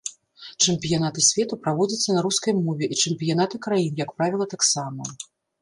Чэмпіянаты 0.71 1.23
свету 1.25 1.59
праводзяцца 1.67 2.17
на 2.17 2.25
рускай 2.29 2.57
мове, 2.63 2.85
і 2.93 2.97
чэмпіянаты 3.05 3.55
краін, 3.67 3.93
як 4.05 4.11
правіла, 4.19 4.53
таксама. 4.57 5.03